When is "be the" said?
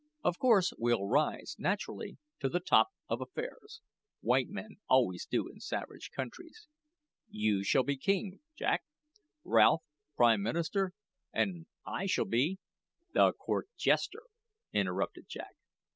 12.25-13.33